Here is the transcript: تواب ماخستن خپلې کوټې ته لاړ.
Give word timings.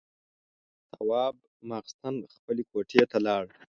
تواب 0.93 1.35
ماخستن 1.69 2.15
خپلې 2.35 2.63
کوټې 2.71 3.01
ته 3.11 3.17
لاړ. 3.27 3.43